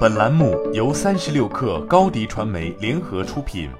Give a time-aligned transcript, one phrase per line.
[0.00, 3.70] 本栏目由三十六氪高低传媒联合出品。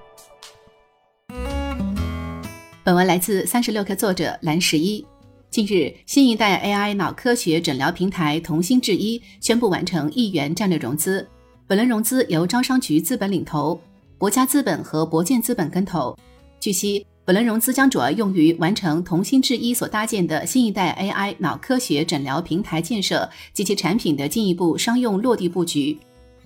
[2.83, 5.05] 本文来自三十六氪作者蓝十一。
[5.51, 11.29] 近日，新一代 AI 脑科学诊疗平台同心智医宣布完成亿元战略融资，
[11.67, 13.79] 本轮融资由招商局资本领投，
[14.17, 16.17] 博嘉资本和博建资本跟投。
[16.59, 17.07] 据悉。
[17.27, 25.97] 本轮融资将主要用于完成同心智医所搭建的新一代 AI 脑科学诊疗平台建设及其产品的进一步商用落地布局。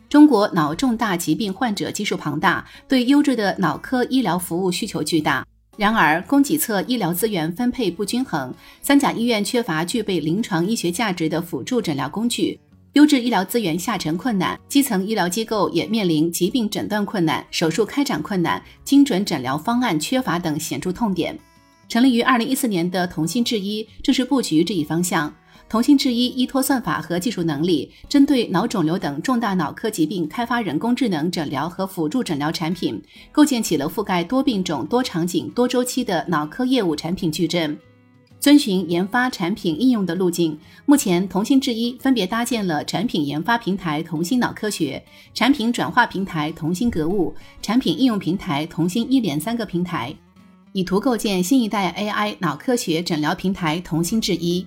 [0.09, 5.47] 中国脑重大疾病患者基数庞大，对优质的脑科医疗服务需求巨大。
[5.77, 12.61] 然而，供给侧医疗资源分配不均衡，三甲医院缺乏具备临床医学价值的辅助诊疗工具。
[12.95, 21.37] 优质医疗资源下沉困难，基层医疗机构也面临疾病诊断困难、手术开展困难、精准诊疗方案缺乏等显著痛点。
[21.89, 25.33] 成立于二零一四年的同心智医正是布局这一方向。
[25.69, 37.77] 同心智医依托算法和技术能力，针对脑肿瘤等重大脑科疾病开发人工智能诊疗和辅助诊疗产品，构建起了覆盖多病种、多场景、多周期的脑科业务产品矩阵。
[38.45, 50.15] 遵循研发产品应用的路径，目前同心智医分别搭建了产品研发平台同心脑科学、产品转化平台同心格物、产品应用平台同心医联三个平台，
[50.75, 54.67] 以图构建新一代 AI 脑科学诊疗平台同心智医。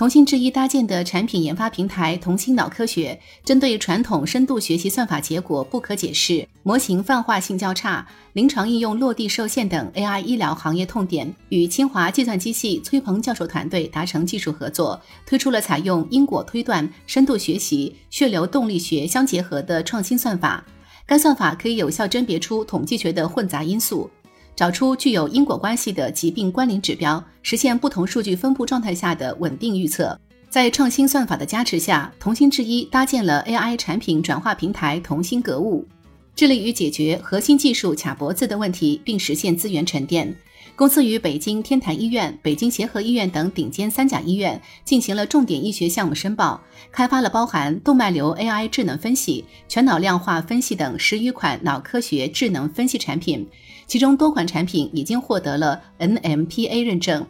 [0.00, 20.64] 同心智医搭建的产品研发平台同心脑科学，针对传统深度学习算法结果不可解释、模型泛化性较差、临床应用落地受限等 AI 医疗行业痛点，与清华计算机系崔鹏教授团队达成技术合作，推出了采用因果推断、深度学习、血流动力学相结合的创新算法。
[21.04, 24.08] 该算法可以有效甄别出统计学的混杂因素。
[24.54, 30.18] 找出具有因果关系的疾病关联指标，实现不同数据分布状态下的稳定预测。
[30.48, 35.86] 在创新算法的加持下，同心制医搭建了 AI 产品转化平台同心格物，
[36.34, 40.34] 致力于解决核心技术卡脖子的问题，并实现资源沉淀。
[40.76, 46.60] 公司与北京天坛医院、北京协和医院等顶尖三甲医院进行了重点医学项目申报，
[46.90, 53.46] 开发了包含动脉瘤 AI 智能分析、全脑量化分析等十余款脑科学智能分析产品，
[53.86, 57.26] 其中多款产品已经获得了 NMPA 认证。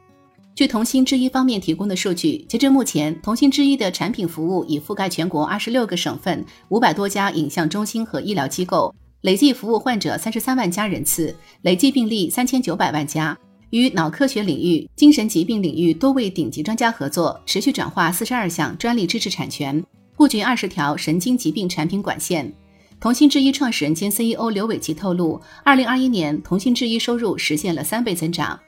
[0.54, 8.94] 据同心之一方面提供的数据，截至目前，同心之一的产品服务已覆盖全国二十六个省份、五百多家影像中心和医疗机构。
[9.22, 13.36] 累计服务患者三十三万家人次，累计病例三千九百万加，
[13.68, 19.84] 与脑科学领域、精神疾病领域多位顶级专家合作，持续转化四十二项专利知识产权，
[20.16, 22.50] 布局二十条神经疾病产品管线。
[22.98, 28.58] 同心制衣创始人兼 CEO 刘伟奇透露，二零二一年同心制衣收入实现了三倍增长。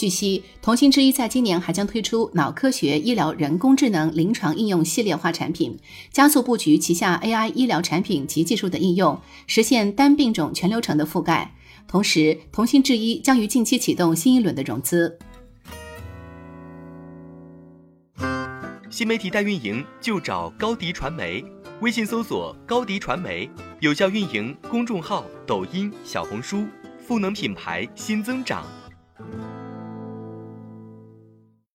[0.00, 5.78] 据悉，同心制衣在今年还将推出脑科学医疗人工智能临床应用系列化产品，
[6.10, 11.54] 加速布局旗下 AI 医疗产品及技术的应用，实现单病种全流程的覆盖。
[11.86, 15.18] 同时，同心智一将于近期启动新一轮的融资。
[18.88, 21.44] 新媒体代运营就找高迪传媒，
[21.82, 23.50] 微信搜索高迪传媒，
[23.80, 26.64] 有效运营公众号、抖音、小红书，
[27.06, 28.64] 赋能品牌新增长。